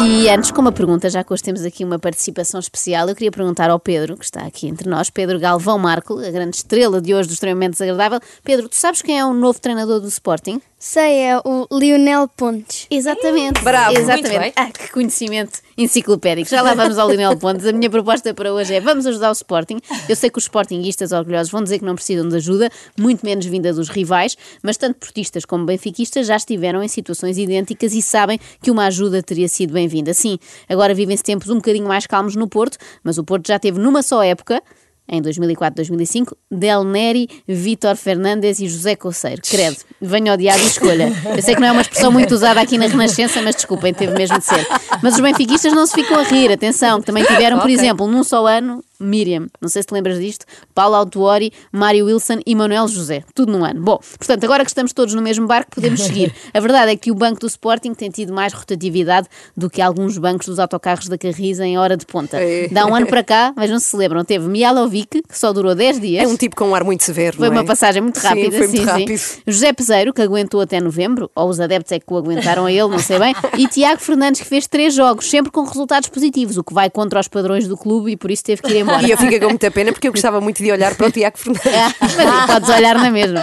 [0.00, 3.32] E antes, com uma pergunta, já que hoje temos aqui uma participação especial, eu queria
[3.32, 7.12] perguntar ao Pedro, que está aqui entre nós, Pedro Galvão Marco, a grande estrela de
[7.12, 8.20] hoje do extremamente desagradável.
[8.44, 10.62] Pedro, tu sabes quem é o novo treinador do Sporting?
[10.80, 12.86] Sei, é o Lionel Pontes.
[12.88, 13.60] Exatamente.
[13.62, 14.38] Bravo, muito Exatamente.
[14.38, 14.52] bem.
[14.54, 16.48] Ah, que conhecimento enciclopédico.
[16.48, 17.66] Já lá vamos ao Lionel Pontes.
[17.66, 19.80] A minha proposta para hoje é vamos ajudar o Sporting.
[20.08, 23.44] Eu sei que os Sportinguistas orgulhosos vão dizer que não precisam de ajuda, muito menos
[23.46, 28.38] vinda dos rivais, mas tanto portistas como benfiquistas já estiveram em situações idênticas e sabem
[28.62, 30.14] que uma ajuda teria sido bem-vinda.
[30.14, 33.80] Sim, agora vivem-se tempos um bocadinho mais calmos no Porto, mas o Porto já teve
[33.80, 34.62] numa só época
[35.08, 39.40] em 2004-2005, Del Neri, Vítor Fernandes e José Coceiro.
[39.48, 41.12] Credo, venha ao diabo e escolha.
[41.36, 44.12] Eu sei que não é uma expressão muito usada aqui na Renascença, mas desculpem, teve
[44.14, 44.66] mesmo de ser.
[45.02, 47.74] Mas os benfiquistas não se ficam a rir, atenção, que também tiveram, por Ok.
[47.74, 52.40] exemplo, num só ano, Miriam, não sei se te lembras disto, Paulo Autuori, Mário Wilson
[52.46, 53.24] e Manuel José.
[53.34, 53.80] Tudo num ano.
[53.80, 56.32] Bom, portanto, agora que estamos todos no mesmo barco, podemos seguir.
[56.54, 60.16] A verdade é que o banco do Sporting tem tido mais rotatividade do que alguns
[60.18, 62.38] bancos dos autocarros da Carris em hora de ponta.
[62.40, 62.68] É.
[62.68, 66.00] Dá um ano para cá, vejam se se lembram, teve Mialovic, que só durou 10
[66.00, 66.24] dias.
[66.24, 67.36] É um tipo com um ar muito severo.
[67.36, 67.50] Foi é?
[67.50, 68.84] uma passagem muito Sim, rápida, foi sim, muito sim.
[68.84, 69.42] rápido.
[69.46, 72.88] José Peseiro, que aguentou até novembro, ou os adeptos é que o aguentaram a ele,
[72.88, 76.64] não sei bem, e Tiago Fernandes, que fez três jogos, sempre com resultados positivos, o
[76.64, 79.06] que vai contra os padrões do clube e por isso teve que ir embora.
[79.06, 81.38] E eu fico com muita pena porque eu gostava muito de olhar para o Tiago
[81.38, 81.62] Fernandes.
[82.00, 83.42] Mas podes olhar na mesma.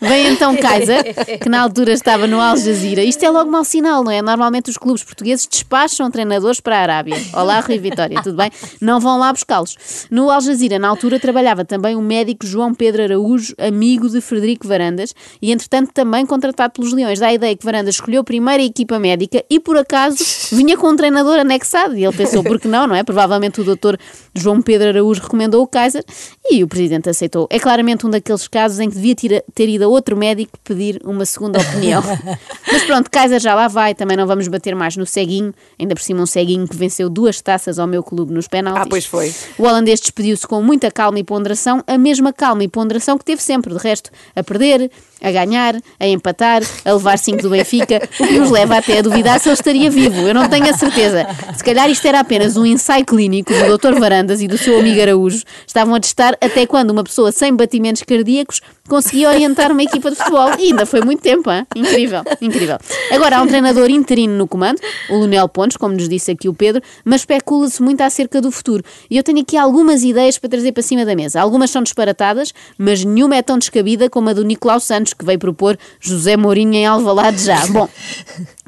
[0.00, 1.04] Vem então Kaiser,
[1.40, 3.02] que na altura estava no Al Jazeera.
[3.02, 4.22] Isto é logo mau sinal, não é?
[4.22, 7.16] Normalmente os clubes portugueses despacham treinadores para a Arábia.
[7.32, 8.50] Olá, Rui Vitória, tudo bem?
[8.80, 10.06] Não vão lá buscá-los.
[10.10, 14.66] No Al Jazeera, na altura, trabalhava também o médico João Pedro Araújo, amigo de Frederico
[14.66, 17.18] Varandas, e entretanto também contratado pelos Leões.
[17.18, 20.16] Dá a ideia que Varandas escolheu a primeira equipa médica e por acaso
[20.52, 21.96] vinha com um treinador anexado.
[21.96, 23.02] E ele pensou, por que não, não é?
[23.02, 23.98] Provavelmente o doutor
[24.34, 26.04] João Pedro Araújo recomendou o Kaiser
[26.50, 27.46] e o presidente aceitou.
[27.50, 31.00] É claramente um daqueles casos em que devia ter, ter ido a outro médico pedir
[31.04, 32.02] uma segunda opinião.
[32.70, 36.02] Mas pronto, Kaiser já lá vai, também não vamos bater mais no ceguinho, ainda por
[36.02, 38.82] cima um ceguinho que venceu duas taças ao meu clube nos penaltis.
[38.82, 39.34] Ah, pois foi.
[39.58, 43.42] O holandês despediu-se com muita calma e ponderação, a mesma calma e ponderação que teve
[43.42, 44.90] sempre, de resto, a perder,
[45.22, 49.02] a ganhar, a empatar, a levar 5 do Benfica, o que nos leva até a
[49.02, 50.26] duvidar se ele estaria vivo.
[50.26, 51.26] Eu não tenho a certeza.
[51.56, 53.98] Se calhar isto era apenas um ensaio clínico do Dr.
[53.98, 55.42] Varandas e do seu amigo Araújo.
[55.66, 60.16] Estavam a testar até quando uma pessoa sem batimentos cardíacos conseguia orientar uma equipa de
[60.16, 60.50] futebol.
[60.58, 61.66] E ainda foi muito tempo, hein?
[61.74, 62.78] incrível, incrível.
[63.10, 66.54] Agora há um treinador interino no comando, o Lunel Pontes, como nos disse aqui o
[66.54, 68.82] Pedro, mas especula-se muito acerca do futuro.
[69.10, 71.40] E eu tenho aqui algumas ideias para trazer para cima da mesa.
[71.40, 75.38] Algumas são disparatadas, mas nenhuma é tão descabida como a do Nicolau Santos, que veio
[75.38, 77.66] propor José Mourinho em Alvalade já.
[77.68, 77.88] Bom,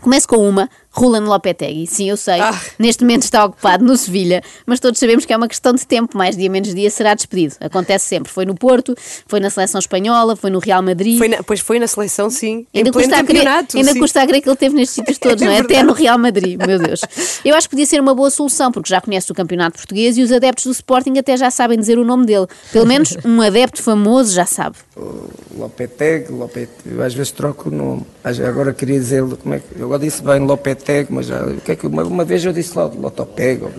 [0.00, 1.86] começo com uma, Rulan Lopetegui.
[1.86, 2.58] Sim, eu sei, Ah.
[2.78, 6.16] neste momento está ocupado no Sevilha, mas todos sabemos que é uma questão de tempo,
[6.16, 7.54] mais dia menos dia será despedido.
[7.60, 8.32] Acontece sempre.
[8.32, 8.94] Foi no Porto,
[9.26, 11.18] foi na seleção espanhola, foi no Real Madrid.
[11.18, 12.66] Foi na- pois foi na seleção, sim.
[12.74, 13.76] Ainda, em pleno custa a, crer, campeonato.
[13.76, 13.98] ainda sim.
[14.00, 15.58] custa a crer que ele teve nestes sítios todos, não é?
[15.58, 17.00] Até no Real Madrid, meu Deus.
[17.44, 20.22] Eu acho que podia ser uma boa solução, porque já conhece o campeonato português e
[20.22, 22.46] os adeptos do Sporting até já sabem dizer o nome dele.
[22.72, 24.76] Pelo menos um adepto famoso já sabe.
[25.56, 28.02] Lopeteg, Lopet, eu às vezes troco o nome.
[28.24, 31.72] Agora queria dizer, como é que, eu agora disse bem Lopeteg, mas já, o que
[31.72, 33.62] é que, uma, uma vez eu disse Lo- Lotopeg.
[33.64, 33.72] ou-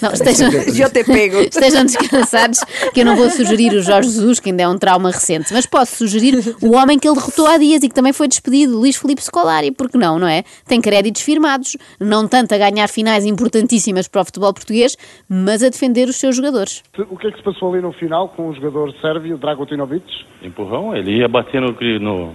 [0.00, 1.40] Não, estejam, Já te pego.
[1.40, 2.60] estejam descansados
[2.94, 5.66] que eu não vou sugerir o Jorge Jesus, que ainda é um trauma recente, mas
[5.66, 8.96] posso sugerir o homem que ele derrotou há dias e que também foi despedido, Luís
[8.96, 10.42] Filipe Scolari, porque não, não é?
[10.66, 14.96] Tem créditos firmados, não tanto a ganhar finais importantíssimas para o futebol português,
[15.28, 16.82] mas a defender os seus jogadores.
[17.10, 20.04] O que é que se passou ali no final com o jogador sérvio, Dragotinovic?
[20.42, 22.32] Empurrão, ele ia bater no, no,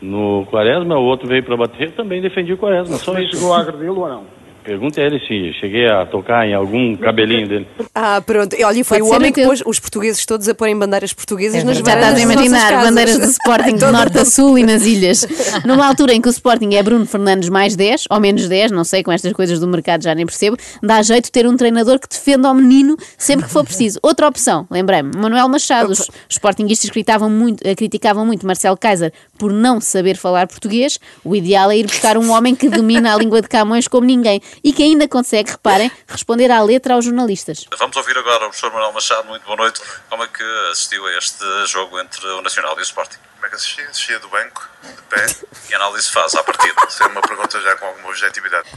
[0.00, 3.36] no Quaresma, o outro veio para bater, também defendi o Quaresma, só Mas isso.
[3.36, 4.37] chegou a agredi-lo ou não?
[4.68, 7.66] Pergunta a ele se cheguei a tocar em algum cabelinho dele.
[7.94, 8.54] Ah, pronto.
[8.54, 11.64] E Olha, foi Pode o homem que pôs os portugueses todos a porem bandeiras portuguesas
[11.64, 14.84] nas Já varandas estás a imaginar bandeiras do Sporting de norte a sul e nas
[14.84, 15.26] ilhas.
[15.64, 18.84] Numa altura em que o Sporting é Bruno Fernandes mais 10, ou menos 10, não
[18.84, 22.06] sei, com estas coisas do mercado já nem percebo, dá jeito ter um treinador que
[22.06, 23.98] defenda ao menino sempre que for preciso.
[24.02, 25.92] Outra opção, lembrei-me, Manuel Machado.
[25.92, 30.98] Os, Sportinguistas criticavam muito, eh, criticavam muito Marcelo Kaiser por não saber falar português.
[31.24, 34.42] O ideal é ir buscar um homem que domina a língua de Camões como ninguém
[34.62, 37.64] e que ainda consegue, reparem, responder à letra aos jornalistas.
[37.78, 39.28] Vamos ouvir agora o professor Manuel Machado.
[39.28, 39.80] Muito boa noite.
[40.08, 43.18] Como é que assistiu a este jogo entre o Nacional e o Sporting?
[43.34, 43.80] Como é que assisti?
[43.82, 45.26] Assistia do banco, de pé.
[45.68, 46.74] Que análise faz à partida?
[46.88, 48.68] Isso é uma pergunta já com alguma objetividade.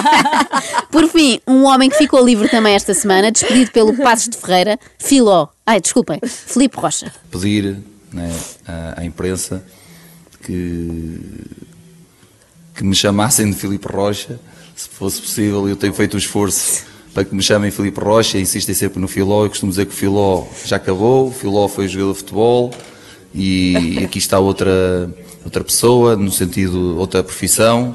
[0.90, 4.78] Por fim, um homem que ficou livre também esta semana, despedido pelo Passos de Ferreira,
[4.98, 5.48] Filó.
[5.66, 7.12] Ai, desculpem, Filipe Rocha.
[7.30, 7.78] pedir
[8.12, 8.30] né,
[8.66, 9.64] à, à imprensa
[10.44, 11.20] que,
[12.74, 14.38] que me chamassem de Filipe Rocha,
[14.80, 18.74] se fosse possível, eu tenho feito um esforço para que me chamem Filipe Rocha, insistem
[18.74, 22.12] sempre no Filó, eu costumo dizer que o Filó já acabou, o Filó foi jogador
[22.12, 22.70] de futebol
[23.34, 25.12] e, e aqui está outra,
[25.44, 27.94] outra pessoa, no sentido, outra profissão.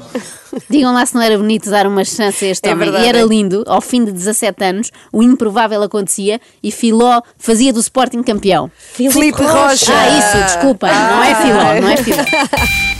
[0.70, 2.84] Digam lá se não era bonito dar uma chance a este é homem.
[2.84, 3.24] Verdade, e era é.
[3.24, 8.70] lindo, ao fim de 17 anos, o improvável acontecia e Filó fazia do Sporting campeão.
[8.92, 9.92] Filipe Rocha!
[9.92, 11.10] Ah, isso, desculpem, ah.
[11.10, 12.22] não é Filó, não é Filó.